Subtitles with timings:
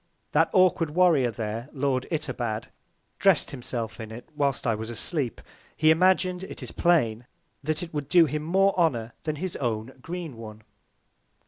[0.31, 2.69] That awkward Warrior there, Lord Itobad,
[3.19, 5.41] dress'd himself in it whilst I was asleep.
[5.77, 7.27] He imagin'd, it is plain,
[7.61, 10.63] that it would do him more Honour than his own Green one.